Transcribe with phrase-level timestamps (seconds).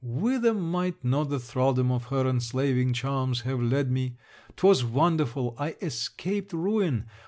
[0.03, 4.17] Whither might not the thraldom of her enslaving charms have led me!
[4.57, 7.05] 'twas wonderful I escaped ruin!